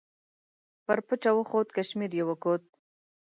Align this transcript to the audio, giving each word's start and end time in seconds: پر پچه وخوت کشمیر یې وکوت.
پر 0.85 0.99
پچه 1.07 1.31
وخوت 1.37 1.67
کشمیر 1.77 2.11
یې 2.17 2.23
وکوت. 2.29 2.63